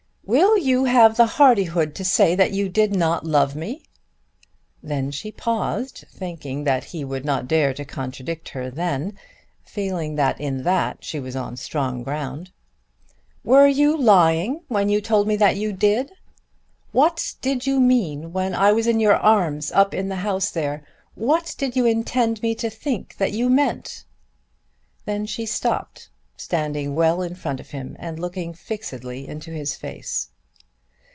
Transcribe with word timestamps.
"Will 0.23 0.57
you 0.57 0.85
have 0.85 1.17
the 1.17 1.25
hardihood 1.25 1.93
to 1.95 2.05
say 2.05 2.35
that 2.35 2.51
you 2.53 2.69
did 2.69 2.95
not 2.95 3.25
love 3.25 3.53
me?" 3.53 3.83
Then 4.81 5.11
she 5.11 5.29
paused 5.29 6.05
thinking 6.09 6.63
that 6.63 6.85
he 6.85 7.03
would 7.03 7.25
not 7.25 7.49
dare 7.49 7.73
to 7.73 7.83
contradict 7.83 8.47
her 8.49 8.69
then, 8.69 9.19
feeling 9.61 10.15
that 10.15 10.39
in 10.39 10.63
that 10.63 11.03
she 11.03 11.19
was 11.19 11.35
on 11.35 11.57
strong 11.57 12.01
ground. 12.01 12.49
"Were 13.43 13.67
you 13.67 13.97
lying 13.97 14.61
when 14.69 14.87
you 14.87 15.01
told 15.01 15.27
me 15.27 15.35
that 15.35 15.57
you 15.57 15.73
did? 15.73 16.13
What 16.93 17.33
did 17.41 17.67
you 17.67 17.81
mean 17.81 18.31
when 18.31 18.55
I 18.55 18.71
was 18.71 18.87
in 18.87 19.01
your 19.01 19.17
arms 19.17 19.69
up 19.73 19.93
in 19.93 20.07
the 20.07 20.15
house 20.23 20.49
there? 20.49 20.85
What 21.13 21.53
did 21.57 21.75
you 21.75 21.85
intend 21.85 22.41
me 22.41 22.55
to 22.55 22.69
think 22.69 23.17
that 23.17 23.33
you 23.33 23.49
meant?" 23.49 24.05
Then 25.03 25.25
she 25.25 25.45
stopped, 25.45 26.07
standing 26.37 26.95
well 26.95 27.21
in 27.21 27.35
front 27.35 27.59
of 27.59 27.69
him, 27.69 27.95
and 27.99 28.17
looking 28.19 28.51
fixedly 28.51 29.27
into 29.27 29.51
his 29.51 29.75
face. 29.75 30.27